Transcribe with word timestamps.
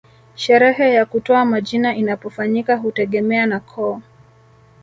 Sherehe 0.35 0.93
ya 0.93 1.05
kutoa 1.05 1.45
majina 1.45 1.95
inapofanyika 1.95 2.75
hutegemea 2.75 3.45
na 3.45 3.59
koo 3.59 4.01